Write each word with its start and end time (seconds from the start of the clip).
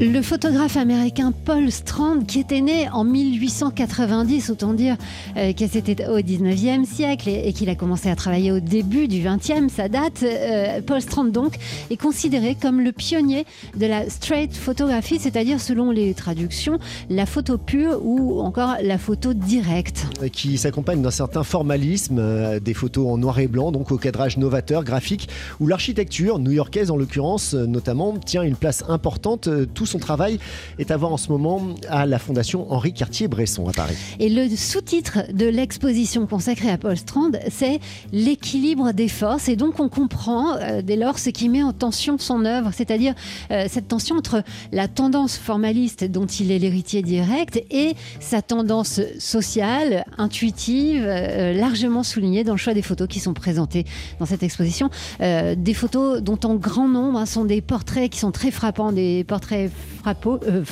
Le 0.00 0.22
photographe 0.22 0.76
américain 0.76 1.32
Paul 1.44 1.70
Strand, 1.70 2.24
qui 2.26 2.40
était 2.40 2.60
né 2.60 2.88
en 2.92 3.04
1890, 3.04 4.50
autant 4.50 4.72
dire 4.72 4.96
euh, 5.36 5.52
que 5.52 5.68
c'était 5.68 6.08
au 6.08 6.18
19e 6.18 6.84
siècle 6.84 7.28
et, 7.28 7.52
qu'il 7.52 7.68
a 7.68 7.76
commencé 7.76 8.10
à 8.10 8.16
travailler 8.16 8.50
au 8.50 8.58
début 8.58 9.06
du 9.06 9.20
20e, 9.20 9.68
ça 9.68 9.88
date. 9.88 10.24
Euh, 10.24 10.80
Paul 10.84 11.00
Strand, 11.00 11.26
donc, 11.26 11.54
est 11.90 11.96
considéré 11.96 12.56
comme 12.60 12.80
le 12.80 12.90
pionnier 12.90 13.46
de 13.76 13.86
la 13.86 14.10
straight 14.10 14.56
photographie, 14.56 15.20
c'est-à-dire, 15.20 15.60
selon 15.60 15.92
les 15.92 16.12
traductions, 16.12 16.80
la 17.08 17.24
photo 17.24 17.56
pure 17.56 18.00
ou 18.02 18.40
encore 18.40 18.74
la 18.82 18.98
photo 18.98 19.32
directe. 19.32 20.06
Qui 20.32 20.58
s'accompagne 20.58 21.02
d'un 21.02 21.12
certain 21.12 21.44
formalisme, 21.44 22.18
euh, 22.18 22.58
des 22.58 22.74
photos 22.74 23.06
en 23.12 23.16
noir 23.16 23.38
et 23.38 23.46
blanc, 23.46 23.70
donc 23.70 23.92
au 23.92 23.96
cadrage 23.96 24.38
novateur, 24.38 24.82
graphique, 24.82 25.28
où 25.60 25.68
l'architecture, 25.68 26.40
new-yorkaise 26.40 26.90
en 26.90 26.96
l'occurrence, 26.96 27.54
notamment, 27.54 28.18
tient 28.18 28.42
une 28.42 28.56
place 28.56 28.82
importante. 28.88 29.48
Son 29.94 30.00
travail 30.00 30.40
est 30.80 30.90
à 30.90 30.96
voir 30.96 31.12
en 31.12 31.16
ce 31.16 31.28
moment 31.30 31.62
à 31.88 32.04
la 32.04 32.18
Fondation 32.18 32.66
Henri 32.72 32.92
Cartier-Bresson 32.92 33.68
à 33.68 33.72
Paris. 33.72 33.94
Et 34.18 34.28
le 34.28 34.48
sous-titre 34.56 35.32
de 35.32 35.46
l'exposition 35.46 36.26
consacrée 36.26 36.70
à 36.70 36.78
Paul 36.78 36.96
Strand, 36.96 37.30
c'est 37.48 37.78
L'équilibre 38.12 38.92
des 38.92 39.06
forces. 39.06 39.48
Et 39.48 39.54
donc 39.54 39.78
on 39.78 39.88
comprend 39.88 40.56
euh, 40.56 40.82
dès 40.82 40.96
lors 40.96 41.20
ce 41.20 41.30
qui 41.30 41.48
met 41.48 41.62
en 41.62 41.72
tension 41.72 42.18
son 42.18 42.44
œuvre, 42.44 42.70
c'est-à-dire 42.72 43.14
euh, 43.52 43.66
cette 43.70 43.86
tension 43.86 44.16
entre 44.16 44.42
la 44.72 44.88
tendance 44.88 45.36
formaliste 45.36 46.04
dont 46.04 46.26
il 46.26 46.50
est 46.50 46.58
l'héritier 46.58 47.02
direct 47.02 47.62
et 47.70 47.94
sa 48.18 48.42
tendance 48.42 49.00
sociale, 49.20 50.04
intuitive, 50.18 51.04
euh, 51.06 51.52
largement 51.52 52.02
soulignée 52.02 52.42
dans 52.42 52.54
le 52.54 52.58
choix 52.58 52.74
des 52.74 52.82
photos 52.82 53.06
qui 53.06 53.20
sont 53.20 53.34
présentées 53.34 53.84
dans 54.18 54.26
cette 54.26 54.42
exposition. 54.42 54.90
des 55.20 55.74
photos 55.74 56.20
dont 56.20 56.38
en 56.44 56.56
grand 56.56 56.88
nombre 56.88 57.20
hein, 57.20 57.26
sont 57.26 57.44
des 57.44 57.60
portraits 57.60 58.10
qui 58.10 58.18
sont 58.18 58.32
très 58.32 58.50
frappants, 58.50 58.90
des 58.90 59.22
portraits 59.22 59.70
frappo, 60.04 60.38
euh, 60.46 60.64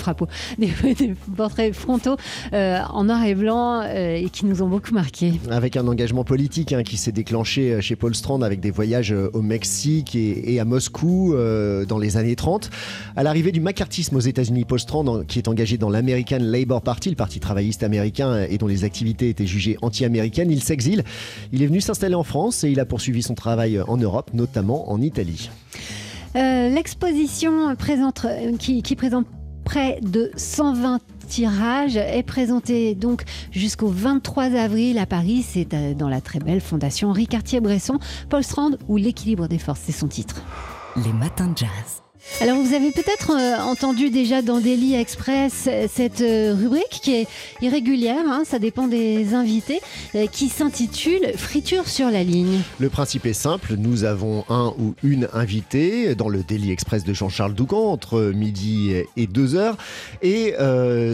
des, 0.59 1.15
portraits 1.37 1.75
frontaux 1.75 2.17
euh, 2.53 2.81
en 2.91 3.05
noir 3.05 3.25
et 3.25 3.35
blanc 3.35 3.81
euh, 3.83 4.17
et 4.17 4.29
qui 4.29 4.47
nous 4.47 4.63
ont 4.63 4.69
beaucoup 4.69 4.93
marqué. 4.93 5.33
Avec 5.51 5.77
un 5.77 5.87
engagement 5.87 6.25
politique 6.25 6.73
hein, 6.73 6.83
qui 6.83 6.97
s'est 6.97 7.13
déclenché 7.13 7.81
chez 7.81 7.97
Paul 7.97 8.15
Strand 8.15 8.43
avec 8.43 8.61
des 8.61 8.71
voyages 8.71 9.15
au 9.33 9.43
Mexique 9.43 10.15
et, 10.15 10.61
à 10.61 10.65
Moscou 10.65 11.35
dans 11.89 11.99
les 11.99 12.17
années 12.17 12.37
30. 12.37 12.71
À 13.17 13.23
l'arrivée 13.23 13.53
du 13.53 13.61
macartisme 13.61 14.17
aux 14.17 14.21
États-Unis, 14.21 14.65
Paul 14.65 14.81
Strand, 14.81 15.25
qui 15.27 15.39
est 15.39 15.49
engagé 15.49 15.79
dans 15.79 15.89
l'American 15.89 16.39
Labour 16.41 16.83
Party, 16.83 17.11
le 17.11 17.17
parti 17.17 17.41
travailliste 17.41 17.83
américain 17.83 18.45
et 18.49 18.59
dont 18.59 18.67
les 18.67 18.85
activités 18.85 19.29
étaient 19.29 19.47
jugées 19.47 19.79
anti-américaines, 19.83 20.51
il 20.51 20.63
s'exile. 20.63 21.05
Il 21.53 21.63
est 21.63 21.67
venu 21.67 21.81
s'installer 21.81 22.15
en 22.15 22.25
France 22.25 22.65
et 22.65 22.71
il 22.71 22.81
a 22.81 22.85
poursuivi 22.85 23.23
son 23.23 23.35
travail 23.35 23.81
en 23.81 23.97
Europe, 23.97 24.31
notamment 24.35 24.91
en 24.91 25.01
Italie. 25.01 25.51
Euh, 26.35 26.69
l'exposition 26.69 27.71
euh, 27.71 28.57
qui, 28.59 28.97
présente 28.97 29.27
près 29.65 30.01
de 30.01 30.31
120 30.37 31.01
tirages 31.29 31.97
est 31.97 32.23
présentée 32.23 32.95
donc 32.95 33.23
jusqu'au 33.51 33.89
23 33.89 34.57
avril 34.57 34.99
à 34.99 35.07
Paris. 35.07 35.45
C'est 35.47 35.75
euh, 35.75 35.95
dans 35.95 36.09
la 36.09 36.21
très 36.21 36.39
belle 36.39 36.61
fondation 36.61 37.11
Henri 37.11 37.27
Cartier-Bresson. 37.27 37.99
Paul 38.29 38.43
Strand 38.43 38.73
ou 38.89 38.97
l'équilibre 38.97 39.47
des 39.47 39.59
forces, 39.59 39.81
c'est 39.85 39.93
son 39.93 40.09
titre. 40.09 40.43
Les 40.97 41.13
matins 41.13 41.49
de 41.49 41.59
jazz. 41.59 42.03
Alors 42.41 42.59
vous 42.59 42.75
avez 42.75 42.91
peut-être 42.91 43.31
euh, 43.31 43.59
entendu 43.63 44.11
déjà 44.11 44.43
dans 44.43 44.59
Daily 44.59 44.95
Express 44.95 45.67
euh, 45.69 45.87
cette 45.93 46.23
euh, 46.23 46.55
rubrique 46.59 47.01
qui 47.03 47.15
est 47.15 47.29
irrégulière, 47.61 48.25
hein, 48.27 48.43
ça 48.45 48.59
dépend 48.59 48.89
des 48.89 49.35
invités, 49.35 49.81
qui 50.31 50.49
s'intitule 50.49 51.33
Friture 51.37 51.89
sur 51.89 52.11
la 52.11 52.23
ligne. 52.25 52.61
Le 52.79 52.89
principe 52.89 53.27
est 53.27 53.33
simple, 53.33 53.75
nous 53.77 54.05
avons 54.05 54.45
un 54.49 54.75
ou 54.79 54.95
une 55.03 55.29
invitée 55.33 56.15
dans 56.15 56.29
le 56.29 56.43
Daily 56.43 56.71
Express 56.71 57.05
de 57.05 57.13
Jean-Charles 57.15 57.55
Doucan 57.55 57.91
entre 57.91 58.33
midi 58.35 58.93
et 59.17 59.27
2 59.27 59.55
heures. 59.55 59.77
Et 60.23 60.55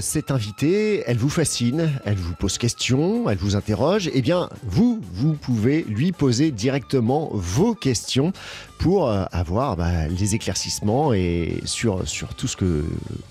cette 0.00 0.30
invitée, 0.30 1.04
elle 1.06 1.16
vous 1.16 1.28
fascine, 1.28 1.90
elle 2.04 2.16
vous 2.16 2.34
pose 2.34 2.58
question, 2.58 3.28
elle 3.28 3.38
vous 3.38 3.56
interroge. 3.56 4.10
Eh 4.14 4.22
bien, 4.22 4.48
vous, 4.64 5.00
vous 5.12 5.34
pouvez 5.34 5.84
lui 5.88 6.12
poser 6.12 6.50
directement 6.50 7.30
vos 7.32 7.74
questions 7.74 8.32
pour 8.78 9.10
avoir 9.10 9.76
bah, 9.76 10.08
les 10.08 10.34
éclaircissements 10.34 11.12
et 11.12 11.60
sur, 11.64 12.06
sur 12.08 12.34
tout 12.34 12.46
ce 12.46 12.56
que 12.56 12.84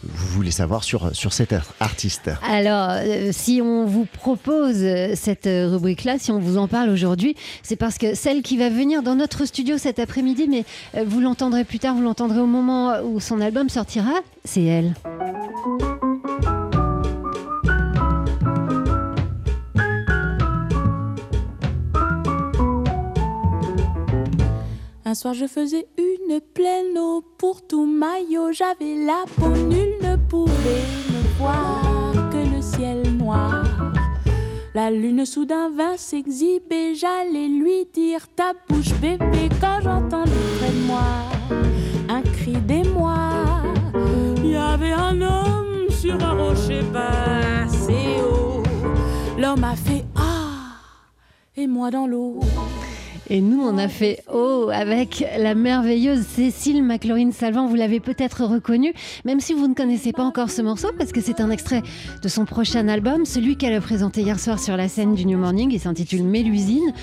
vous 0.03 0.27
voulez 0.27 0.51
savoir 0.51 0.83
sur, 0.83 1.15
sur 1.15 1.33
cet 1.33 1.53
artiste. 1.79 2.29
Alors, 2.47 2.89
euh, 2.91 3.29
si 3.31 3.61
on 3.61 3.85
vous 3.85 4.05
propose 4.05 4.85
cette 5.15 5.45
rubrique-là, 5.45 6.17
si 6.19 6.31
on 6.31 6.39
vous 6.39 6.57
en 6.57 6.67
parle 6.67 6.89
aujourd'hui, 6.89 7.35
c'est 7.63 7.75
parce 7.75 7.97
que 7.97 8.15
celle 8.15 8.41
qui 8.41 8.57
va 8.57 8.69
venir 8.69 9.03
dans 9.03 9.15
notre 9.15 9.45
studio 9.45 9.77
cet 9.77 9.99
après-midi, 9.99 10.47
mais 10.49 10.65
euh, 10.95 11.03
vous 11.07 11.19
l'entendrez 11.19 11.63
plus 11.63 11.79
tard, 11.79 11.95
vous 11.95 12.01
l'entendrez 12.01 12.39
au 12.39 12.45
moment 12.45 13.01
où 13.03 13.19
son 13.19 13.41
album 13.41 13.69
sortira, 13.69 14.13
c'est 14.43 14.63
elle. 14.63 14.93
Un 25.09 25.15
soir 25.15 25.33
je 25.33 25.47
faisais 25.47 25.87
une 25.97 26.41
pleine 26.41 26.97
eau 26.97 27.23
pour 27.37 27.65
tout 27.65 27.85
maillot, 27.85 28.51
j'avais 28.51 29.05
la 29.05 29.23
peau, 29.37 29.47
nul 29.47 29.93
ne 30.01 30.17
pouvait 30.17 30.83
me 31.07 31.37
voir 31.37 32.29
que 32.29 32.53
le 32.53 32.61
ciel 32.61 33.15
noir. 33.15 33.63
La 34.75 34.91
lune 34.91 35.25
soudain 35.25 35.69
vint 35.69 35.95
s'exhiber, 35.95 36.93
j'allais 36.93 37.47
lui 37.47 37.87
dire 37.93 38.27
ta 38.35 38.51
bouche 38.67 38.93
bébé 38.99 39.47
quand 39.61 39.79
j'entendis 39.81 40.31
près 40.59 40.71
de 40.71 40.85
moi 40.85 41.05
un 42.09 42.21
cri 42.21 42.57
d'émoi. 42.57 43.63
Il 44.43 44.51
y 44.51 44.57
avait 44.57 44.91
un 44.91 45.21
homme 45.21 45.89
sur 45.89 46.21
un 46.21 46.33
rocher 46.33 46.81
passé 46.91 48.17
haut. 48.21 48.61
L'homme 49.39 49.63
a 49.63 49.77
fait 49.77 50.03
ah 50.17 50.81
et 51.55 51.65
moi 51.65 51.91
dans 51.91 52.07
l'eau. 52.07 52.41
Et 53.29 53.41
nous, 53.41 53.61
on 53.61 53.77
a 53.77 53.87
fait 53.89 54.23
Oh 54.33 54.69
avec 54.71 55.25
la 55.37 55.53
merveilleuse 55.53 56.21
Cécile 56.21 56.83
McLaurin-Salvant. 56.83 57.67
Vous 57.67 57.75
l'avez 57.75 57.99
peut-être 57.99 58.45
reconnue, 58.45 58.93
même 59.25 59.41
si 59.41 59.53
vous 59.53 59.67
ne 59.67 59.73
connaissez 59.73 60.13
pas 60.13 60.23
encore 60.23 60.49
ce 60.49 60.61
morceau, 60.61 60.89
parce 60.97 61.11
que 61.11 61.19
c'est 61.19 61.41
un 61.41 61.49
extrait 61.51 61.83
de 62.21 62.27
son 62.29 62.45
prochain 62.45 62.87
album, 62.87 63.25
celui 63.25 63.57
qu'elle 63.57 63.73
a 63.73 63.81
présenté 63.81 64.21
hier 64.21 64.39
soir 64.39 64.59
sur 64.59 64.77
la 64.77 64.87
scène 64.87 65.13
du 65.13 65.25
New 65.25 65.37
Morning. 65.37 65.69
Il 65.71 65.79
s'intitule 65.79 66.23
Mélusine. 66.23 66.93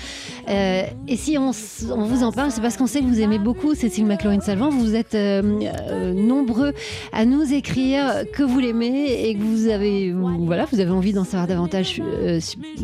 Euh, 0.49 0.83
et 1.07 1.15
si 1.15 1.37
on, 1.37 1.51
vous 1.51 2.23
en 2.23 2.31
parle, 2.31 2.49
c'est 2.49 2.61
parce 2.61 2.77
qu'on 2.77 2.87
sait 2.87 3.01
que 3.01 3.05
vous 3.05 3.21
aimez 3.21 3.37
beaucoup 3.37 3.75
Cécile 3.75 4.05
McLaurin-Salvant. 4.05 4.69
Vous 4.69 4.95
êtes 4.95 5.13
euh, 5.13 5.43
euh, 5.89 6.13
nombreux 6.13 6.73
à 7.13 7.25
nous 7.25 7.53
écrire 7.53 8.23
que 8.33 8.41
vous 8.41 8.59
l'aimez 8.59 9.29
et 9.29 9.35
que 9.35 9.41
vous 9.41 9.67
avez, 9.67 10.11
voilà, 10.11 10.65
vous 10.71 10.79
avez 10.79 10.91
envie 10.91 11.13
d'en 11.13 11.23
savoir 11.23 11.45
davantage 11.45 12.01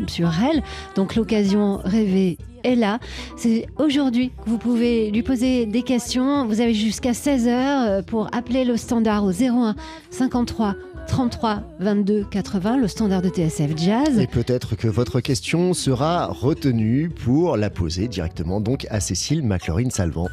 sur 0.07 0.31
elle. 0.43 0.61
Donc 0.95 1.15
l'occasion 1.15 1.79
rêvée 1.83 2.37
est 2.63 2.75
là. 2.75 2.99
C'est 3.37 3.67
aujourd'hui 3.77 4.29
que 4.29 4.49
vous 4.49 4.57
pouvez 4.57 5.11
lui 5.11 5.23
poser 5.23 5.65
des 5.65 5.83
questions. 5.83 6.45
Vous 6.45 6.61
avez 6.61 6.73
jusqu'à 6.73 7.11
16h 7.11 7.47
euh, 7.47 8.01
pour 8.01 8.33
appeler 8.35 8.65
le 8.65 8.77
standard 8.77 9.23
au 9.23 9.31
01 9.31 9.75
53 10.09 10.75
33 11.07 11.63
22 11.79 12.25
80, 12.29 12.77
le 12.77 12.87
standard 12.87 13.21
de 13.21 13.29
TSF 13.29 13.75
Jazz. 13.75 14.19
Et 14.19 14.27
peut-être 14.27 14.75
que 14.75 14.87
votre 14.87 15.19
question 15.19 15.73
sera 15.73 16.27
retenue 16.27 17.09
pour 17.09 17.57
la 17.57 17.69
poser 17.69 18.07
directement 18.07 18.61
donc 18.61 18.87
à 18.89 18.99
Cécile 18.99 19.43
McLaurin-Salvant. 19.43 20.29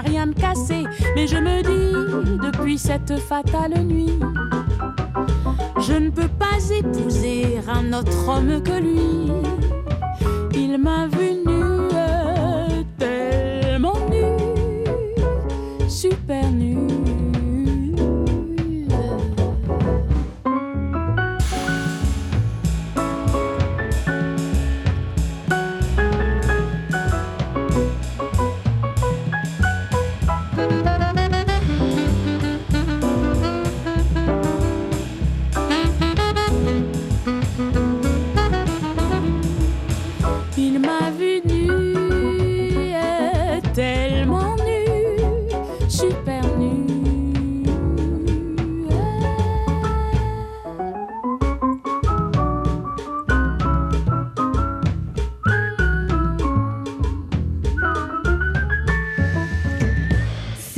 Rien 0.00 0.26
de 0.26 0.34
cassé. 0.34 0.84
Mais 1.14 1.26
je 1.26 1.36
me 1.36 1.62
dis, 1.62 2.38
depuis 2.46 2.78
cette 2.78 3.18
fatale 3.18 3.82
nuit, 3.82 4.18
je 5.80 5.92
ne 5.94 6.10
peux 6.10 6.28
pas 6.28 6.58
épouser 6.70 7.58
un 7.68 7.92
autre 7.92 8.28
homme 8.28 8.62
que 8.62 8.80
lui. 8.80 9.32
Il 10.54 10.78
m'a 10.78 11.06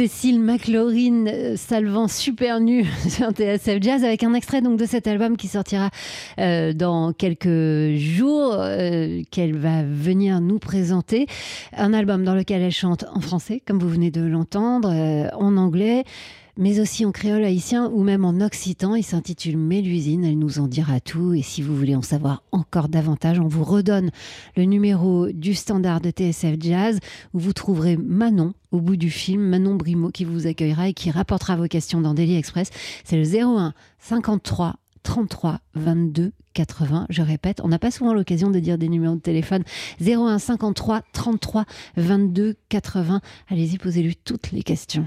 Cécile 0.03 0.41
McLaurin 0.41 1.29
euh, 1.29 1.55
salvant 1.57 2.09
super 2.09 2.59
nu 2.59 2.85
sur 3.09 3.31
TSF 3.31 3.81
Jazz 3.81 4.03
avec 4.03 4.25
un 4.25 4.35
extrait 4.35 4.61
donc 4.61 4.77
de 4.77 4.85
cet 4.85 5.07
album 5.07 5.37
qui 5.37 5.47
sortira 5.47 5.91
euh, 6.41 6.73
dans 6.73 7.13
quelques 7.13 7.95
jours 7.95 8.57
euh, 8.59 9.23
qu'elle 9.31 9.57
va 9.57 9.85
venir 9.85 10.41
nous 10.41 10.59
présenter. 10.59 11.29
Un 11.77 11.95
album 11.95 12.25
dans 12.25 12.35
lequel 12.35 12.63
elle 12.63 12.73
chante 12.73 13.05
en 13.15 13.21
français 13.21 13.63
comme 13.65 13.79
vous 13.79 13.89
venez 13.89 14.11
de 14.11 14.23
l'entendre 14.23 14.91
en 15.39 15.57
anglais 15.57 16.03
mais 16.57 16.81
aussi 16.81 17.05
en 17.07 17.13
créole 17.13 17.45
haïtien 17.45 17.91
ou 17.93 18.03
même 18.03 18.25
en 18.25 18.41
occitan. 18.41 18.95
Il 18.95 19.03
s'intitule 19.03 19.57
Mélusine, 19.57 20.25
elle 20.25 20.39
nous 20.39 20.59
en 20.59 20.67
dira 20.67 21.01
tout. 21.01 21.35
Et 21.35 21.43
si 21.43 21.63
vous 21.63 21.77
voulez 21.77 21.97
en 21.97 22.03
savoir 22.03 22.43
encore 22.53 22.89
davantage, 22.89 23.41
on 23.41 23.49
vous 23.49 23.65
redonne 23.65 24.11
le 24.57 24.65
numéro 24.65 25.29
du 25.29 25.55
standard 25.55 26.01
de 26.01 26.11
TSF 26.11 26.57
Jazz 26.61 26.99
où 27.35 27.39
vous 27.39 27.53
trouverez 27.53 27.97
Manon 27.97 28.55
au 28.71 28.81
bout 28.81 28.97
du 28.97 29.11
film, 29.11 29.43
Manon 29.43 29.75
Brimaud 29.75 30.11
qui 30.11 30.25
vous 30.25 30.47
accueillera 30.47 30.89
et 30.89 30.95
qui 30.95 31.11
rapportera 31.11 31.57
vos 31.57 31.69
questions 31.69 32.01
dans 32.01 32.15
Daily 32.15 32.37
Express. 32.37 32.71
C'est 33.05 33.17
le 33.17 33.25
01 33.25 33.75
53 33.99 34.77
33 35.03 35.61
22 35.75 36.33
80. 36.55 37.07
Je 37.09 37.23
répète, 37.23 37.61
on 37.65 37.69
n'a 37.69 37.79
pas 37.79 37.91
souvent 37.91 38.15
l'occasion 38.15 38.51
de 38.51 38.61
dire 38.61 38.79
des 38.79 38.89
numéros 38.89 39.15
de 39.15 39.21
téléphone. 39.21 39.65
01 40.01 40.39
53 40.39 41.03
33 41.13 41.65
22 41.97 42.57
80. 42.69 43.21
Allez-y, 43.49 43.79
posez-lui 43.79 44.17
toutes 44.17 44.53
les 44.53 44.63
questions. 44.63 45.07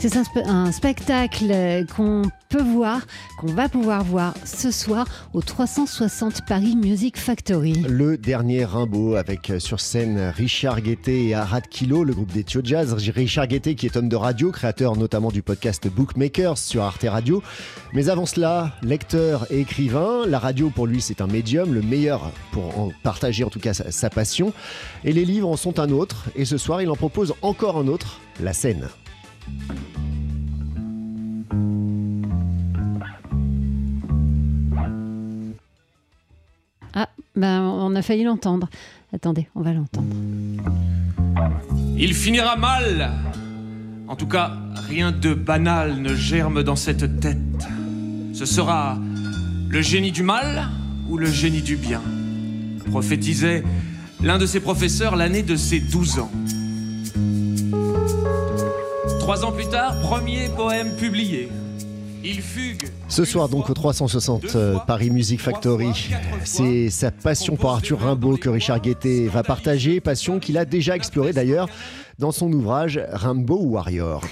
C'est 0.00 0.16
un, 0.16 0.22
spe- 0.22 0.46
un 0.46 0.70
spectacle 0.70 1.84
qu'on 1.96 2.22
peut 2.48 2.62
voir, 2.62 3.00
qu'on 3.40 3.48
va 3.52 3.68
pouvoir 3.68 4.04
voir 4.04 4.32
ce 4.44 4.70
soir 4.70 5.06
au 5.34 5.42
360 5.42 6.46
Paris 6.46 6.76
Music 6.76 7.18
Factory. 7.18 7.72
Le 7.88 8.16
dernier 8.16 8.64
Rimbaud 8.64 9.16
avec 9.16 9.50
euh, 9.50 9.58
sur 9.58 9.80
scène 9.80 10.32
Richard 10.36 10.82
Guettet 10.82 11.24
et 11.24 11.34
Arad 11.34 11.66
Kilo, 11.66 12.04
le 12.04 12.14
groupe 12.14 12.30
des 12.32 12.44
Tio 12.44 12.60
Jazz. 12.62 12.94
Richard 13.10 13.48
Guettet 13.48 13.74
qui 13.74 13.86
est 13.86 13.96
homme 13.96 14.08
de 14.08 14.14
radio, 14.14 14.52
créateur 14.52 14.96
notamment 14.96 15.32
du 15.32 15.42
podcast 15.42 15.88
Bookmakers 15.88 16.58
sur 16.58 16.84
Arte 16.84 17.04
Radio. 17.08 17.42
Mais 17.92 18.08
avant 18.08 18.24
cela, 18.24 18.76
lecteur 18.82 19.46
et 19.50 19.58
écrivain. 19.58 20.24
La 20.28 20.38
radio 20.38 20.70
pour 20.70 20.86
lui 20.86 21.00
c'est 21.00 21.20
un 21.20 21.26
médium, 21.26 21.74
le 21.74 21.82
meilleur 21.82 22.30
pour 22.52 22.78
en 22.78 22.92
partager 23.02 23.42
en 23.42 23.50
tout 23.50 23.60
cas 23.60 23.74
sa, 23.74 23.90
sa 23.90 24.10
passion. 24.10 24.52
Et 25.04 25.12
les 25.12 25.24
livres 25.24 25.48
en 25.48 25.56
sont 25.56 25.80
un 25.80 25.90
autre. 25.90 26.26
Et 26.36 26.44
ce 26.44 26.56
soir 26.56 26.80
il 26.82 26.88
en 26.88 26.96
propose 26.96 27.34
encore 27.42 27.76
un 27.78 27.88
autre, 27.88 28.20
la 28.40 28.52
scène. 28.52 28.86
On 37.88 37.94
a 37.96 38.02
failli 38.02 38.24
l'entendre. 38.24 38.68
Attendez, 39.14 39.48
on 39.54 39.62
va 39.62 39.72
l'entendre. 39.72 40.14
Il 41.96 42.14
finira 42.14 42.56
mal. 42.56 43.10
En 44.06 44.16
tout 44.16 44.26
cas, 44.26 44.52
rien 44.88 45.10
de 45.10 45.32
banal 45.32 46.00
ne 46.00 46.14
germe 46.14 46.62
dans 46.62 46.76
cette 46.76 47.20
tête. 47.20 47.38
Ce 48.34 48.44
sera 48.44 48.98
le 49.68 49.80
génie 49.80 50.12
du 50.12 50.22
mal 50.22 50.68
ou 51.08 51.16
le 51.16 51.26
génie 51.26 51.62
du 51.62 51.76
bien, 51.76 52.02
prophétisait 52.90 53.64
l'un 54.22 54.38
de 54.38 54.46
ses 54.46 54.60
professeurs 54.60 55.16
l'année 55.16 55.42
de 55.42 55.56
ses 55.56 55.80
12 55.80 56.18
ans. 56.18 56.30
Trois 59.18 59.44
ans 59.44 59.52
plus 59.52 59.68
tard, 59.68 59.98
premier 60.00 60.48
poème 60.56 60.94
publié. 60.96 61.50
Il 62.24 62.40
fugue. 62.42 62.82
Ce 63.08 63.24
soir 63.24 63.48
donc 63.48 63.70
au 63.70 63.74
360 63.74 64.56
euh, 64.56 64.76
Paris 64.86 65.10
Music 65.10 65.40
Factory, 65.40 66.10
c'est 66.44 66.90
sa 66.90 67.10
passion 67.10 67.56
pour 67.56 67.70
Arthur 67.70 68.00
Rimbaud 68.00 68.36
que 68.36 68.48
Richard 68.48 68.80
Guettet 68.80 69.26
va 69.28 69.42
partager, 69.42 70.00
passion 70.00 70.38
qu'il 70.40 70.58
a 70.58 70.64
déjà 70.64 70.96
explorée 70.96 71.32
d'ailleurs 71.32 71.68
dans 72.18 72.32
son 72.32 72.52
ouvrage 72.52 73.00
Rimbaud 73.12 73.62
Warrior. 73.62 74.22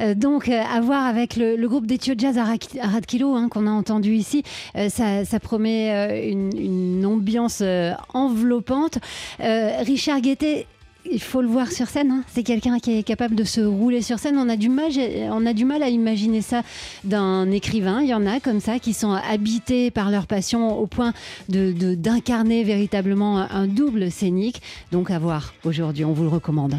Euh, 0.00 0.14
donc, 0.14 0.48
euh, 0.48 0.60
à 0.60 0.80
voir 0.80 1.04
avec 1.06 1.36
le, 1.36 1.54
le 1.56 1.68
groupe 1.68 1.86
des 1.86 1.96
Tio 1.98 2.14
Jazz 2.18 2.36
à 2.36 2.44
Ra- 2.44 2.54
à 2.82 2.88
Radkilo, 2.88 3.34
hein, 3.36 3.48
qu'on 3.48 3.68
a 3.68 3.70
entendu 3.70 4.14
ici, 4.14 4.42
euh, 4.76 4.88
ça, 4.88 5.24
ça 5.24 5.38
promet 5.38 5.92
euh, 5.92 6.30
une, 6.32 6.50
une 6.58 7.06
ambiance 7.06 7.60
euh, 7.62 7.92
enveloppante. 8.12 8.98
Euh, 9.40 9.70
Richard 9.86 10.20
Guettet. 10.20 10.66
Il 11.10 11.20
faut 11.20 11.40
le 11.40 11.48
voir 11.48 11.70
sur 11.70 11.88
scène. 11.88 12.10
hein. 12.10 12.24
C'est 12.32 12.42
quelqu'un 12.42 12.78
qui 12.78 12.98
est 12.98 13.02
capable 13.02 13.34
de 13.34 13.44
se 13.44 13.60
rouler 13.60 14.02
sur 14.02 14.18
scène. 14.18 14.36
On 14.38 14.48
a 14.48 14.56
du 14.56 14.68
mal, 14.68 15.82
à 15.82 15.88
imaginer 15.88 16.42
ça 16.42 16.62
d'un 17.04 17.50
écrivain. 17.50 18.00
Il 18.02 18.08
y 18.08 18.14
en 18.14 18.26
a 18.26 18.40
comme 18.40 18.60
ça 18.60 18.78
qui 18.78 18.92
sont 18.92 19.12
habités 19.12 19.90
par 19.90 20.10
leur 20.10 20.26
passion 20.26 20.78
au 20.78 20.86
point 20.86 21.12
de 21.48 21.94
d'incarner 21.94 22.64
véritablement 22.64 23.38
un 23.38 23.66
double 23.66 24.10
scénique. 24.10 24.60
Donc 24.92 25.10
à 25.10 25.18
voir 25.18 25.54
aujourd'hui, 25.64 26.04
on 26.04 26.12
vous 26.12 26.22
le 26.24 26.28
recommande. 26.28 26.76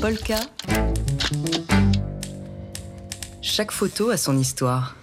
Polka. 0.00 0.36
Chaque 3.42 3.70
photo 3.72 4.10
a 4.10 4.16
son 4.16 4.38
histoire. 4.38 4.96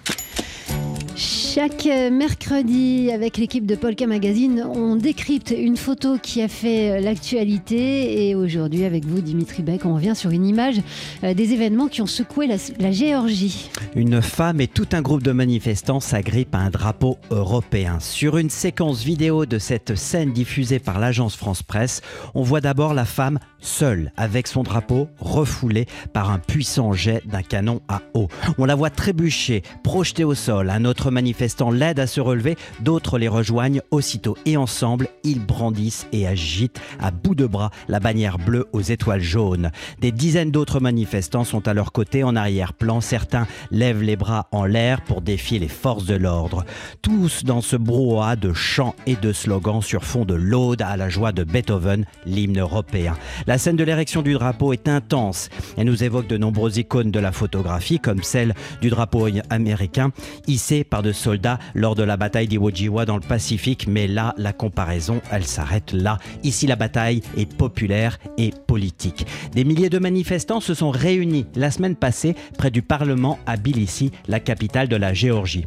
Chaque 1.54 1.86
euh, 1.86 2.10
mercredi, 2.10 3.12
avec 3.12 3.36
l'équipe 3.36 3.66
de 3.66 3.76
Polka 3.76 4.08
Magazine, 4.08 4.66
on 4.74 4.96
décrypte 4.96 5.52
une 5.52 5.76
photo 5.76 6.18
qui 6.18 6.42
a 6.42 6.48
fait 6.48 6.92
euh, 6.92 7.02
l'actualité. 7.02 8.30
Et 8.30 8.36
aujourd'hui, 8.36 8.86
avec 8.86 9.04
vous, 9.04 9.20
Dimitri 9.20 9.62
Beck, 9.62 9.86
on 9.86 9.96
revient 9.96 10.16
sur 10.16 10.30
une 10.30 10.46
image 10.46 10.78
euh, 11.26 11.34
des 11.34 11.52
événements 11.52 11.90
qui 11.90 12.02
ont 12.02 12.08
secoué 12.08 12.48
la, 12.48 12.56
la 12.80 12.94
Géorgie. 12.94 13.70
Une 13.94 14.22
femme 14.22 14.62
et 14.62 14.70
tout 14.70 14.88
un 14.94 15.02
groupe 15.02 15.22
de 15.22 15.34
manifestants 15.34 16.00
s'agrippent 16.00 16.56
à 16.56 16.60
un 16.60 16.70
drapeau 16.70 17.18
européen. 17.30 18.00
Sur 18.00 18.38
une 18.38 18.50
séquence 18.50 19.04
vidéo 19.04 19.46
de 19.46 19.60
cette 19.60 19.96
scène 19.96 20.32
diffusée 20.32 20.80
par 20.80 20.98
l'agence 20.98 21.36
France 21.36 21.62
Presse, 21.62 22.02
on 22.34 22.42
voit 22.42 22.62
d'abord 22.62 22.94
la 22.94 23.04
femme 23.04 23.38
seule, 23.60 24.14
avec 24.16 24.48
son 24.48 24.64
drapeau 24.64 25.10
refoulé 25.20 25.88
par 26.14 26.32
un 26.32 26.40
puissant 26.40 26.94
jet 26.94 27.22
d'un 27.26 27.44
canon 27.44 27.82
à 27.90 28.02
eau. 28.14 28.30
On 28.58 28.64
la 28.64 28.76
voit 28.76 28.90
trébucher, 28.90 29.62
projetée 29.84 30.24
au 30.24 30.36
sol. 30.36 30.70
Un 30.70 30.86
autre 30.86 31.12
manifestant 31.12 31.70
l'aide 31.70 32.00
à 32.00 32.08
se 32.08 32.22
relever, 32.22 32.56
d'autres 32.80 33.20
les 33.20 33.28
rejoignent 33.28 33.82
aussitôt. 33.92 34.38
Et 34.46 34.56
ensemble, 34.56 35.10
ils 35.26 35.46
brandissent 35.46 36.08
et 36.14 36.28
agitent 36.28 36.80
à 37.02 37.12
bout 37.12 37.36
de 37.36 37.46
bras 37.46 37.72
la 37.90 38.00
bannière 38.00 38.38
bleue 38.38 38.68
aux 38.72 38.82
étoiles 38.82 39.22
jaunes. 39.22 39.70
Des 40.00 40.14
dizaines 40.14 40.52
d'autres 40.52 40.80
manifestants 40.80 41.44
sont 41.44 41.68
à 41.68 41.74
leur 41.74 41.92
côté 41.92 42.24
en 42.24 42.38
arrière-plan. 42.38 43.02
Certains 43.02 43.48
lèvent 43.82 44.04
les 44.04 44.16
bras 44.16 44.48
en 44.52 44.66
l'air 44.66 45.02
pour 45.02 45.24
défier 45.24 45.58
les 45.58 45.68
forces 45.68 46.06
de 46.06 46.14
l'ordre. 46.14 46.66
Tous 47.02 47.44
dans 47.44 47.62
ce 47.62 47.76
brouhaha 47.76 48.36
de 48.36 48.54
chants 48.54 48.94
et 49.08 49.16
de 49.16 49.34
slogans 49.34 49.82
sur 49.82 50.04
fond 50.04 50.24
de 50.24 50.36
l'aude 50.36 50.84
à 50.84 50.98
la 50.98 51.10
joie 51.10 51.32
de 51.32 51.44
Beethoven, 51.44 52.06
l'hymne 52.28 52.60
européen. 52.60 53.18
La 53.48 53.58
scène 53.58 53.78
de 53.78 53.84
l'érection 53.84 54.22
du 54.22 54.34
drapeau 54.34 54.72
est 54.72 54.88
intense. 54.88 55.50
Elle 55.78 55.88
nous 55.88 56.04
évoque 56.04 56.28
de 56.28 56.38
nombreuses 56.38 56.78
icônes 56.78 57.10
de 57.10 57.20
la 57.20 57.32
photographie, 57.32 58.00
comme 58.00 58.22
celle 58.22 58.54
du 58.82 58.92
drapeau 58.92 59.28
américain, 59.50 60.12
hissé 60.46 60.84
par 60.84 61.02
de 61.02 61.12
soldats 61.12 61.58
lors 61.74 61.96
de 61.96 62.04
la 62.04 62.18
bataille 62.18 62.48
d'Iwo 62.48 62.70
Jima 62.70 63.06
dans 63.06 63.16
le 63.16 63.22
Pacifique. 63.28 63.88
Mais 63.88 64.06
là, 64.06 64.36
la 64.38 64.54
comparaison, 64.54 65.22
elle 65.32 65.46
s'arrête 65.46 65.92
là. 65.92 66.20
Ici, 66.44 66.68
la 66.68 66.76
bataille 66.76 67.22
est 67.36 67.52
populaire 67.52 68.20
et 68.38 68.54
politique. 68.68 69.26
Des 69.56 69.64
milliers 69.64 69.90
de 69.90 69.98
manifestants 69.98 70.60
se 70.60 70.76
sont 70.76 70.92
réunis 70.92 71.48
la 71.56 71.72
semaine 71.72 71.96
passée 71.96 72.36
près 72.60 72.70
du 72.70 72.84
Parlement 72.84 73.40
à 73.48 73.58
Tbilissi, 73.72 74.12
la 74.28 74.42
capitale 74.42 74.90
de 74.90 74.98
la 74.98 75.14
Géorgie. 75.14 75.66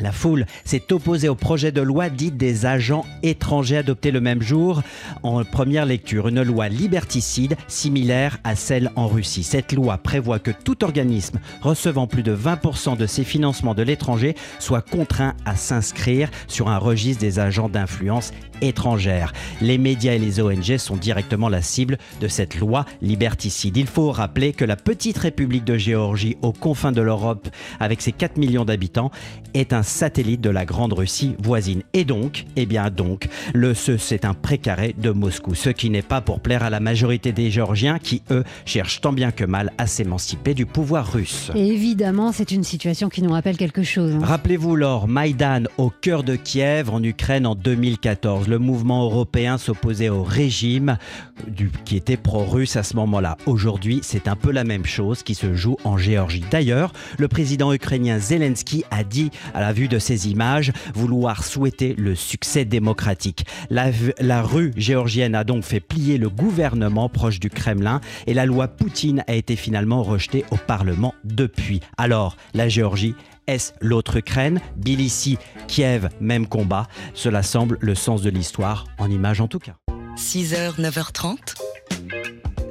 La 0.00 0.12
foule 0.12 0.46
s'est 0.64 0.92
opposée 0.92 1.28
au 1.28 1.34
projet 1.34 1.72
de 1.72 1.80
loi 1.80 2.08
dit 2.08 2.30
des 2.30 2.66
agents 2.66 3.04
étrangers 3.24 3.78
adopté 3.78 4.12
le 4.12 4.20
même 4.20 4.42
jour 4.42 4.82
en 5.24 5.42
première 5.44 5.86
lecture, 5.86 6.28
une 6.28 6.42
loi 6.42 6.68
liberticide 6.68 7.56
similaire 7.66 8.38
à 8.44 8.54
celle 8.54 8.92
en 8.94 9.08
Russie. 9.08 9.42
Cette 9.42 9.72
loi 9.72 9.98
prévoit 9.98 10.38
que 10.38 10.52
tout 10.52 10.84
organisme 10.84 11.40
recevant 11.62 12.06
plus 12.06 12.22
de 12.22 12.34
20% 12.34 12.96
de 12.96 13.06
ses 13.06 13.24
financements 13.24 13.74
de 13.74 13.82
l'étranger 13.82 14.36
soit 14.60 14.82
contraint 14.82 15.34
à 15.44 15.56
s'inscrire 15.56 16.30
sur 16.46 16.68
un 16.68 16.78
registre 16.78 17.20
des 17.20 17.40
agents 17.40 17.68
d'influence 17.68 18.32
étrangère. 18.60 19.32
Les 19.60 19.78
médias 19.78 20.14
et 20.14 20.18
les 20.18 20.40
ONG 20.40 20.76
sont 20.78 20.96
directement 20.96 21.48
la 21.48 21.62
cible 21.62 21.98
de 22.20 22.28
cette 22.28 22.58
loi 22.58 22.84
liberticide. 23.02 23.76
Il 23.76 23.86
faut 23.86 24.10
rappeler 24.10 24.52
que 24.52 24.64
la 24.64 24.76
petite 24.76 25.18
République 25.18 25.64
de 25.64 25.76
Géorgie 25.76 26.36
aux 26.42 26.52
confins 26.52 26.92
de 26.92 27.00
l'Europe, 27.00 27.48
avec 27.80 28.00
ses 28.02 28.12
4 28.12 28.36
millions 28.36 28.64
d'habitants, 28.64 29.10
est 29.54 29.72
un 29.72 29.82
satellite 29.88 30.40
de 30.40 30.50
la 30.50 30.64
grande 30.64 30.92
Russie 30.92 31.34
voisine. 31.42 31.82
Et 31.92 32.04
donc, 32.04 32.44
eh 32.56 32.66
bien 32.66 32.90
donc, 32.90 33.28
le 33.54 33.74
ce 33.74 33.96
c'est 33.96 34.24
un 34.24 34.34
précaré 34.34 34.94
de 34.98 35.10
Moscou, 35.10 35.54
ce 35.54 35.70
qui 35.70 35.90
n'est 35.90 36.02
pas 36.02 36.20
pour 36.20 36.40
plaire 36.40 36.62
à 36.62 36.70
la 36.70 36.80
majorité 36.80 37.32
des 37.32 37.50
Géorgiens 37.50 37.98
qui, 37.98 38.22
eux, 38.30 38.44
cherchent 38.64 39.00
tant 39.00 39.12
bien 39.12 39.30
que 39.30 39.44
mal 39.44 39.72
à 39.78 39.86
s'émanciper 39.86 40.54
du 40.54 40.66
pouvoir 40.66 41.12
russe. 41.12 41.50
Et 41.54 41.68
évidemment, 41.68 42.32
c'est 42.32 42.50
une 42.52 42.64
situation 42.64 43.08
qui 43.08 43.22
nous 43.22 43.32
rappelle 43.32 43.56
quelque 43.56 43.82
chose. 43.82 44.14
hein. 44.14 44.20
Rappelez-vous 44.22 44.76
lors 44.76 45.08
Maïdan 45.08 45.64
au 45.78 45.90
cœur 45.90 46.22
de 46.22 46.36
Kiev 46.36 46.90
en 46.90 47.02
Ukraine 47.02 47.46
en 47.46 47.54
2014. 47.54 48.48
Le 48.48 48.58
mouvement 48.58 49.04
européen 49.04 49.58
s'opposait 49.58 50.08
au 50.08 50.22
régime 50.22 50.98
du, 51.46 51.70
qui 51.84 51.96
était 51.96 52.16
pro-russe 52.16 52.76
à 52.76 52.82
ce 52.82 52.96
moment-là. 52.96 53.36
Aujourd'hui, 53.46 54.00
c'est 54.02 54.28
un 54.28 54.36
peu 54.36 54.50
la 54.50 54.64
même 54.64 54.84
chose 54.84 55.22
qui 55.22 55.34
se 55.34 55.54
joue 55.54 55.76
en 55.84 55.96
Géorgie. 55.96 56.44
D'ailleurs, 56.50 56.92
le 57.18 57.28
président 57.28 57.72
ukrainien 57.72 58.18
Zelensky 58.18 58.84
a 58.90 59.04
dit 59.04 59.30
à 59.54 59.60
la 59.60 59.72
de 59.86 60.00
ces 60.00 60.28
images 60.28 60.72
vouloir 60.94 61.44
souhaiter 61.44 61.94
le 61.96 62.16
succès 62.16 62.64
démocratique. 62.64 63.46
La, 63.70 64.42
rue 64.42 64.72
géorgienne 64.76 65.34
a 65.36 65.44
donc 65.44 65.62
fait 65.62 65.80
plier 65.80 66.18
le 66.18 66.28
gouvernement 66.28 67.08
proche 67.08 67.38
du 67.38 67.50
Kremlin 67.50 68.00
et 68.26 68.34
la 68.34 68.46
loi 68.46 68.66
Poutine 68.66 69.22
a 69.28 69.34
été 69.34 69.54
finalement 69.54 70.02
rejetée 70.02 70.44
au 70.50 70.56
Parlement 70.56 71.14
depuis. 71.22 71.80
Alors, 71.96 72.36
la 72.54 72.68
Géorgie 72.68 73.14
est-ce 73.46 73.72
l'autre 73.80 74.16
Ukraine? 74.16 74.60
Tbilissi, 74.78 75.38
Kiev, 75.68 76.10
même 76.20 76.46
combat. 76.46 76.86
Cela 77.14 77.42
semble 77.42 77.78
le 77.80 77.94
sens 77.94 78.20
de 78.20 78.28
l'histoire, 78.28 78.84
en 78.98 79.10
image 79.10 79.40
en 79.40 79.48
tout 79.48 79.58
cas. 79.58 79.76
6h, 80.16 80.78
9h30, 80.78 81.54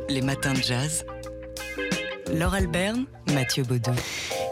les 0.09 0.21
matins 0.21 0.53
de 0.53 0.61
jazz. 0.61 1.03
Laure 2.31 2.53
Alberne, 2.53 3.05
Mathieu 3.33 3.63
Baudou. 3.63 3.91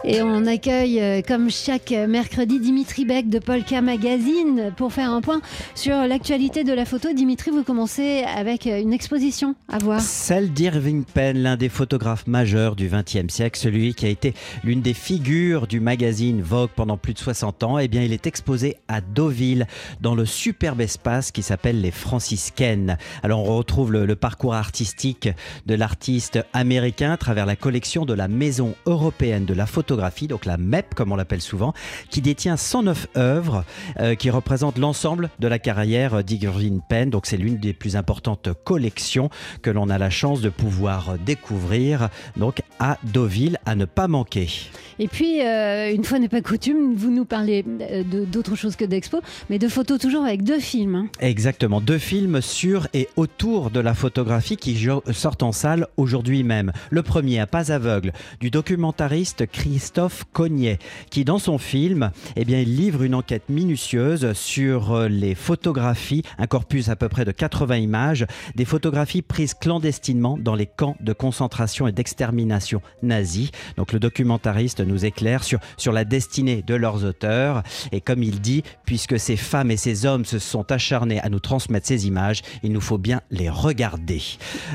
Et 0.08 0.22
on 0.22 0.46
accueille, 0.46 1.02
euh, 1.02 1.22
comme 1.28 1.50
chaque 1.50 1.90
mercredi, 1.90 2.60
Dimitri 2.60 3.06
Beck 3.06 3.28
de 3.28 3.40
Polka 3.40 3.82
Magazine 3.82 4.72
pour 4.78 4.94
faire 4.94 5.12
un 5.12 5.22
point 5.22 5.42
sur 5.74 5.96
l'actualité 5.96 6.64
de 6.64 6.74
la 6.74 6.86
photo. 6.86 7.12
Dimitri, 7.12 7.50
vous 7.50 7.64
commencez 7.64 8.24
avec 8.24 8.68
une 8.68 8.94
exposition 8.94 9.56
à 9.68 9.80
voir. 9.80 10.00
Celle 10.02 10.54
d'Irving 10.54 11.06
Penn, 11.06 11.40
l'un 11.40 11.58
des 11.58 11.70
photographes 11.70 12.28
majeurs 12.28 12.76
du 12.76 12.88
XXe 12.88 13.34
siècle, 13.34 13.58
celui 13.60 13.96
qui 13.96 14.06
a 14.06 14.10
été 14.10 14.36
l'une 14.64 14.82
des 14.82 14.94
figures 14.94 15.66
du 15.66 15.80
magazine 15.80 16.40
Vogue 16.40 16.70
pendant 16.76 16.98
plus 16.98 17.16
de 17.16 17.20
60 17.20 17.64
ans, 17.64 17.80
eh 17.80 17.88
bien, 17.88 18.04
il 18.04 18.14
est 18.14 18.28
exposé 18.28 18.78
à 18.88 19.02
Deauville, 19.02 19.66
dans 20.02 20.14
le 20.14 20.28
superbe 20.28 20.82
espace 20.82 21.32
qui 21.32 21.42
s'appelle 21.42 21.82
les 21.82 21.90
Franciscaines. 21.90 23.00
Alors, 23.24 23.40
on 23.40 23.58
retrouve 23.58 23.92
le, 23.92 24.06
le 24.06 24.16
parcours 24.16 24.54
artistique 24.54 25.30
de 25.66 25.74
l'artiste 25.74 26.40
américain 26.54 27.14
à 27.14 27.18
travers 27.18 27.48
la 27.48 27.56
collection 27.56 28.06
de 28.06 28.14
la 28.14 28.28
Maison 28.28 28.76
européenne 28.86 29.46
de 29.46 29.56
la 29.56 29.66
donc 30.28 30.46
la 30.46 30.58
MEP 30.58 30.94
comme 30.94 31.12
on 31.12 31.16
l'appelle 31.16 31.42
souvent, 31.42 31.74
qui 32.10 32.22
détient 32.22 32.58
109 32.58 33.08
œuvres 33.18 33.64
euh, 34.00 34.16
qui 34.16 34.30
représentent 34.30 34.78
l'ensemble 34.78 35.30
de 35.40 35.48
la 35.48 35.60
carrière 35.60 36.24
d'Irving 36.24 36.82
Penn. 36.88 37.10
Donc 37.10 37.25
c'est 37.25 37.38
l'une 37.38 37.58
des 37.58 37.74
plus 37.74 37.96
importantes 37.96 38.50
collections 38.64 39.30
que 39.62 39.70
l'on 39.70 39.90
a 39.90 39.98
la 39.98 40.10
chance 40.10 40.42
de 40.42 40.50
pouvoir 40.50 41.18
découvrir 41.25 42.10
donc 42.36 42.62
à 42.80 42.98
Deauville, 43.04 43.58
à 43.66 43.75
ne 43.75 43.86
pas 43.86 44.08
manquer. 44.08 44.50
Et 45.00 45.08
puis, 45.08 45.42
euh, 45.42 45.94
une 45.94 46.04
fois 46.04 46.20
n'est 46.20 46.30
pas 46.30 46.42
coutume, 46.42 46.96
vous 46.96 47.12
nous 47.12 47.25
parlez 47.25 47.66
euh, 47.82 48.04
d'autre 48.04 48.56
chose 48.56 48.75
que 48.75 48.86
d'expo, 48.86 49.20
mais 49.50 49.60
de 49.60 49.68
photos 49.68 50.00
toujours 50.00 50.24
avec 50.24 50.44
deux 50.44 50.60
films. 50.60 50.96
hein. 50.96 51.08
Exactement, 51.20 51.82
deux 51.82 51.98
films 51.98 52.42
sur 52.42 52.88
et 52.94 53.10
autour 53.18 53.72
de 53.72 53.80
la 53.80 53.94
photographie 53.94 54.58
qui 54.58 54.88
sortent 55.12 55.44
en 55.44 55.52
salle 55.52 55.88
aujourd'hui 55.98 56.44
même. 56.44 56.72
Le 56.92 57.04
premier, 57.04 57.40
à 57.40 57.48
pas 57.48 57.72
aveugle, 57.72 58.14
du 58.40 58.50
documentariste 58.52 59.48
Christophe 59.48 60.24
Cognet, 60.32 60.80
qui 61.10 61.25
dans 61.25 61.40
son 61.40 61.58
film, 61.58 62.12
eh 62.36 62.46
bien, 62.46 62.60
il 62.60 62.75
livre 62.75 63.04
une 63.04 63.16
enquête 63.16 63.50
minutieuse 63.50 64.32
sur 64.34 64.94
euh, 64.94 65.08
les 65.10 65.36
photographies, 65.36 66.24
un 66.38 66.48
corpus 66.48 66.90
à 66.90 66.96
peu 66.96 67.10
près 67.10 67.25
de 67.25 67.32
80 67.32 67.78
images, 67.78 68.25
des 68.56 68.66
photographies 68.66 69.22
prises 69.22 69.54
clandestinement 69.54 70.38
dans 70.40 70.56
les 70.56 70.68
camps 70.68 70.96
de 71.02 71.12
concentration 71.12 71.88
et 71.88 71.92
d'extermination 71.92 72.82
nazis. 73.04 73.52
Donc 73.78 73.92
le 73.92 74.00
documentariste 74.00 74.85
nous 74.86 75.06
éclaire 75.06 75.44
sur, 75.44 75.60
sur 75.77 75.92
la 75.92 76.06
destinée 76.06 76.62
de 76.62 76.75
leurs 76.75 77.04
auteurs. 77.04 77.63
Et 77.92 78.01
comme 78.01 78.24
il 78.24 78.42
dit, 78.42 78.63
puisque 78.86 79.20
ces 79.20 79.38
femmes 79.38 79.72
et 79.72 79.77
ces 79.77 80.06
hommes 80.06 80.25
se 80.25 80.39
sont 80.39 80.72
acharnés 80.72 81.20
à 81.22 81.30
nous 81.30 81.39
transmettre 81.39 81.88
ces 81.88 82.08
images, 82.08 82.42
il 82.63 82.72
nous 82.72 82.82
faut 82.82 82.98
bien 82.98 83.22
les 83.32 83.50
regarder. 83.50 84.22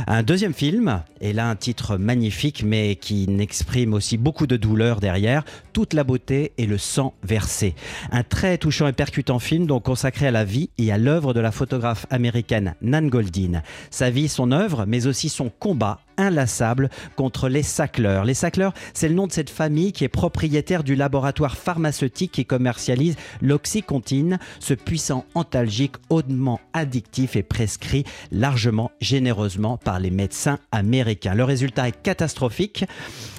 Un 0.07 0.23
deuxième 0.23 0.55
film, 0.55 1.03
et 1.21 1.33
là 1.33 1.49
un 1.49 1.57
titre 1.57 1.97
magnifique, 1.97 2.63
mais 2.65 2.97
qui 2.97 3.29
n'exprime 3.29 3.95
aussi 3.95 4.17
beaucoup 4.17 4.47
de 4.47 4.57
douleur 4.57 5.01
derrière, 5.01 5.45
Toute 5.73 5.95
la 5.95 6.05
beauté 6.05 6.53
et 6.59 6.67
le 6.67 6.79
sang 6.79 7.15
versé. 7.23 7.75
Un 8.11 8.23
très 8.23 8.59
touchant 8.59 8.89
et 8.89 8.93
percutant 8.93 9.39
film 9.39 9.67
donc 9.67 9.85
consacré 9.85 10.27
à 10.27 10.31
la 10.31 10.45
vie 10.45 10.71
et 10.79 10.91
à 10.91 10.99
l'œuvre 10.99 11.33
de 11.33 11.41
la 11.41 11.53
photographe 11.53 12.07
américaine 12.11 12.75
Nan 12.83 13.09
Goldin. 13.09 13.63
Sa 13.91 14.11
vie, 14.11 14.29
son 14.29 14.51
œuvre, 14.53 14.85
mais 14.87 15.07
aussi 15.07 15.29
son 15.29 15.49
combat 15.49 16.01
inlassable 16.21 16.91
contre 17.17 17.49
les 17.49 17.63
sacleurs. 17.63 18.25
Les 18.25 18.35
sacleurs, 18.35 18.75
c'est 18.95 19.09
le 19.09 19.15
nom 19.15 19.27
de 19.27 19.33
cette 19.33 19.51
famille 19.51 19.93
qui 19.93 20.05
est 20.05 20.09
propriétaire 20.09 20.85
du 20.85 20.95
laboratoire 20.95 21.57
pharmaceutique 21.57 22.33
qui 22.33 22.45
commercialise 22.45 23.17
l'oxycontine, 23.41 24.39
ce 24.61 24.75
puissant 24.75 25.25
antalgique 25.35 25.97
hautement 26.11 26.61
addictif 26.73 27.37
et 27.37 27.43
prescrit 27.43 28.05
largement, 28.31 28.91
généreusement 29.01 29.77
par 29.77 29.99
les 29.99 30.11
médecins 30.11 30.59
américains. 30.73 31.35
Le 31.35 31.45
résultat 31.45 31.89
est 31.89 32.03
catastrophique. 32.03 32.85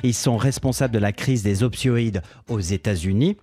Ils 0.04 0.14
sont 0.14 0.38
responsables 0.38 0.94
de 0.94 1.00
la 1.00 1.12
crise 1.12 1.44
des 1.44 1.64
opioïdes 1.64 2.22
aux 2.50 2.60
États-Unis. 2.60 3.38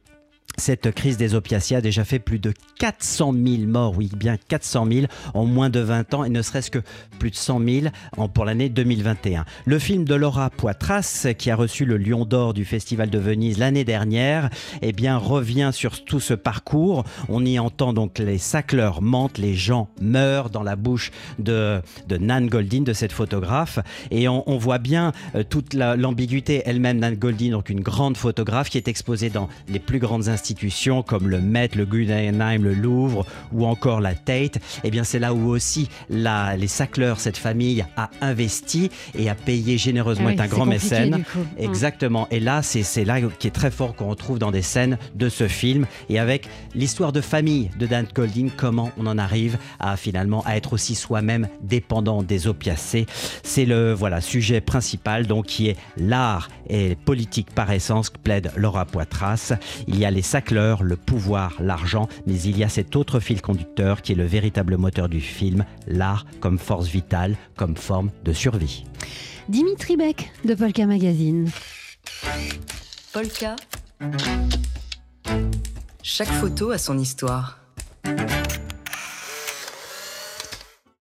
Cette 0.60 0.90
crise 0.90 1.16
des 1.16 1.36
opiacés 1.36 1.76
a 1.76 1.80
déjà 1.80 2.02
fait 2.04 2.18
plus 2.18 2.40
de 2.40 2.52
400 2.80 3.32
000 3.32 3.62
morts, 3.68 3.94
oui, 3.96 4.10
bien 4.16 4.36
400 4.36 4.86
000 4.90 5.06
en 5.32 5.44
moins 5.46 5.70
de 5.70 5.78
20 5.78 6.14
ans 6.14 6.24
et 6.24 6.28
ne 6.30 6.42
serait-ce 6.42 6.72
que 6.72 6.80
plus 7.20 7.30
de 7.30 7.36
100 7.36 7.60
000 7.64 7.86
en- 8.16 8.28
pour 8.28 8.44
l'année 8.44 8.68
2021. 8.68 9.44
Le 9.66 9.78
film 9.78 10.04
de 10.04 10.16
Laura 10.16 10.50
Poitras, 10.50 11.28
qui 11.38 11.52
a 11.52 11.56
reçu 11.56 11.84
le 11.84 11.96
Lion 11.96 12.24
d'Or 12.24 12.54
du 12.54 12.64
Festival 12.64 13.08
de 13.08 13.18
Venise 13.20 13.58
l'année 13.58 13.84
dernière, 13.84 14.50
eh 14.82 14.92
bien, 14.92 15.16
revient 15.16 15.70
sur 15.72 16.04
tout 16.04 16.18
ce 16.18 16.34
parcours. 16.34 17.04
On 17.28 17.46
y 17.46 17.60
entend 17.60 17.92
donc 17.92 18.18
les 18.18 18.38
sacleurs 18.38 19.00
mentent, 19.00 19.38
les 19.38 19.54
gens 19.54 19.88
meurent 20.02 20.50
dans 20.50 20.64
la 20.64 20.74
bouche 20.74 21.12
de, 21.38 21.80
Nan 22.18 22.48
Goldin, 22.48 22.82
de 22.82 22.92
cette 22.94 23.12
photographe. 23.12 23.78
Et 24.10 24.26
on, 24.28 24.42
voit 24.58 24.78
bien 24.78 25.12
euh, 25.36 25.44
toute 25.48 25.72
la- 25.72 25.94
l'ambiguïté 25.94 26.62
elle-même. 26.66 26.98
Nan 26.98 27.14
Goldin, 27.14 27.50
donc 27.52 27.70
une 27.70 27.80
grande 27.80 28.16
photographe 28.16 28.70
qui 28.70 28.76
est 28.76 28.88
exposée 28.88 29.30
dans 29.30 29.48
les 29.68 29.78
plus 29.78 30.00
grandes 30.00 30.28
institutions 30.28 30.47
comme 31.06 31.28
le 31.28 31.40
Met, 31.40 31.70
le 31.74 31.84
Guggenheim, 31.84 32.62
le 32.62 32.74
Louvre 32.74 33.26
ou 33.52 33.66
encore 33.66 34.00
la 34.00 34.14
Tate. 34.14 34.58
Eh 34.84 34.90
bien, 34.90 35.04
c'est 35.04 35.18
là 35.18 35.34
où 35.34 35.48
aussi 35.48 35.88
la, 36.08 36.56
les 36.56 36.66
sacleurs, 36.68 37.20
cette 37.20 37.36
famille, 37.36 37.84
a 37.96 38.10
investi 38.20 38.90
et 39.16 39.28
a 39.28 39.34
payé 39.34 39.78
généreusement, 39.78 40.28
Ah 40.28 40.32
est 40.32 40.40
oui, 40.40 40.42
un 40.42 40.46
grand 40.48 40.66
mécène. 40.66 41.16
du 41.16 41.24
coup. 41.24 41.38
Mm. 41.58 41.64
Exactement. 41.64 42.28
Et 42.30 42.40
là, 42.40 42.62
c'est 42.62 43.04
là 43.04 43.20
qui 43.38 43.46
est 43.48 43.52
très 43.52 43.70
fort 43.70 43.94
qu'on 43.94 44.08
retrouve 44.08 44.38
dans 44.38 44.50
des 44.50 44.62
scènes 44.62 44.98
de 45.14 45.28
ce 45.28 45.48
film. 45.48 45.86
Et 46.08 46.18
avec 46.18 46.48
l'histoire 46.74 47.12
de 47.12 47.20
famille 47.20 47.70
de 47.78 47.86
Dan 47.86 48.06
Goldin, 48.14 48.48
comment 48.56 48.90
on 48.98 49.06
en 49.06 49.18
arrive 49.18 49.58
à 49.80 49.96
finalement 49.96 50.42
à 50.44 50.56
être 50.56 50.72
aussi 50.72 50.94
soi-même 50.94 51.48
dépendant 51.62 52.22
des 52.22 52.46
opiacés. 52.46 53.06
C'est 53.42 53.64
le 53.64 53.92
voilà 53.92 54.20
sujet 54.20 54.60
principal 54.60 55.26
donc 55.26 55.46
qui 55.46 55.68
est 55.68 55.76
l'art 55.96 56.48
et 56.68 56.96
politique 56.96 57.50
par 57.54 57.70
essence 57.70 58.10
plaide 58.10 58.50
Laura 58.56 58.84
Poitras. 58.84 59.52
Il 59.86 59.98
y 59.98 60.04
a 60.04 60.10
les 60.10 60.22
sacleurs, 60.38 60.84
le 60.84 60.94
pouvoir, 60.94 61.56
l'argent, 61.58 62.06
mais 62.28 62.40
il 62.42 62.56
y 62.56 62.62
a 62.62 62.68
cet 62.68 62.94
autre 62.94 63.18
fil 63.18 63.42
conducteur 63.42 64.02
qui 64.02 64.12
est 64.12 64.14
le 64.14 64.24
véritable 64.24 64.76
moteur 64.76 65.08
du 65.08 65.20
film, 65.20 65.64
l'art 65.88 66.26
comme 66.38 66.60
force 66.60 66.86
vitale, 66.86 67.36
comme 67.56 67.76
forme 67.76 68.10
de 68.24 68.32
survie. 68.32 68.84
Dimitri 69.48 69.96
Beck 69.96 70.30
de 70.44 70.54
Polka 70.54 70.86
Magazine. 70.86 71.50
Polka. 73.12 73.56
Chaque 76.04 76.28
photo 76.28 76.70
a 76.70 76.78
son 76.78 76.98
histoire. 76.98 77.58